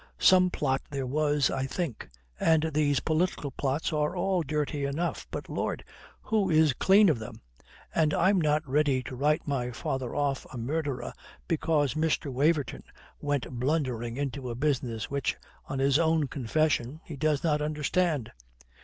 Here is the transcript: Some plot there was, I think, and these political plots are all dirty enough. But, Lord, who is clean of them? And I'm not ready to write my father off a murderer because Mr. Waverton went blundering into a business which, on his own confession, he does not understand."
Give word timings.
Some 0.17 0.49
plot 0.49 0.81
there 0.89 1.05
was, 1.05 1.51
I 1.51 1.67
think, 1.67 2.09
and 2.39 2.71
these 2.73 3.01
political 3.01 3.51
plots 3.51 3.93
are 3.93 4.15
all 4.15 4.41
dirty 4.41 4.83
enough. 4.83 5.27
But, 5.29 5.47
Lord, 5.47 5.83
who 6.23 6.49
is 6.49 6.73
clean 6.73 7.07
of 7.07 7.19
them? 7.19 7.41
And 7.93 8.11
I'm 8.11 8.41
not 8.41 8.67
ready 8.67 9.03
to 9.03 9.15
write 9.15 9.47
my 9.47 9.69
father 9.69 10.15
off 10.15 10.47
a 10.51 10.57
murderer 10.57 11.13
because 11.47 11.93
Mr. 11.93 12.31
Waverton 12.33 12.81
went 13.19 13.47
blundering 13.59 14.17
into 14.17 14.49
a 14.49 14.55
business 14.55 15.11
which, 15.11 15.37
on 15.67 15.77
his 15.77 15.99
own 15.99 16.27
confession, 16.27 16.99
he 17.03 17.15
does 17.15 17.43
not 17.43 17.61
understand." 17.61 18.31